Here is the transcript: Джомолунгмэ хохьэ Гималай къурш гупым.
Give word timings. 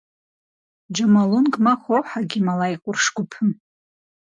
Джомолунгмэ 0.93 1.73
хохьэ 1.81 2.21
Гималай 2.29 2.73
къурш 2.81 3.05
гупым. 3.15 3.49